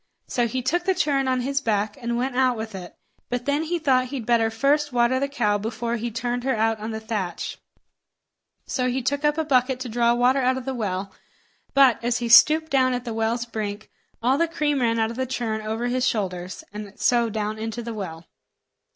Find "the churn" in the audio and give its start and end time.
0.85-1.27, 15.17-15.61